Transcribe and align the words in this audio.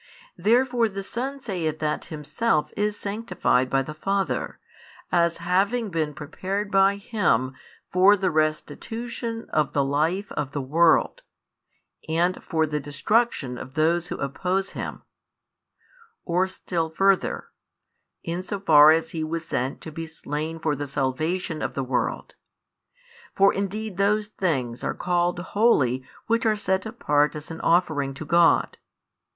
Therefore 0.39 0.89
the 0.89 1.03
Son 1.03 1.39
saith 1.39 1.77
that 1.77 2.05
Himself 2.05 2.71
is 2.75 2.97
sanctified 2.97 3.69
by 3.69 3.83
the 3.83 3.93
Father, 3.93 4.57
as 5.11 5.37
having 5.37 5.91
been 5.91 6.15
prepared 6.15 6.71
by 6.71 6.95
Him 6.95 7.53
for 7.93 8.17
the 8.17 8.31
restitution 8.31 9.47
of 9.51 9.73
the 9.73 9.85
life 9.85 10.31
of 10.31 10.53
the 10.53 10.59
world, 10.61 11.21
and 12.09 12.43
for 12.43 12.65
the 12.65 12.79
destruction 12.79 13.59
of 13.59 13.75
those 13.75 14.07
who 14.07 14.15
oppose 14.17 14.71
Him; 14.71 15.03
or 16.25 16.47
still 16.47 16.89
further, 16.89 17.49
in 18.23 18.41
so 18.41 18.59
far 18.59 18.89
as 18.89 19.11
He 19.11 19.23
was 19.23 19.45
sent 19.45 19.81
to 19.81 19.91
be 19.91 20.07
slain 20.07 20.57
for 20.57 20.75
the 20.75 20.87
salvation 20.87 21.61
of 21.61 21.75
the 21.75 21.83
world; 21.83 22.33
for 23.35 23.53
indeed 23.53 23.97
those 23.97 24.25
things 24.25 24.83
are 24.83 24.95
called 24.95 25.37
holy 25.37 26.03
which 26.25 26.43
are 26.47 26.55
set 26.57 26.87
apart 26.87 27.35
as 27.35 27.51
an 27.51 27.61
offering 27.61 28.15
to 28.15 28.25
God. 28.25 28.77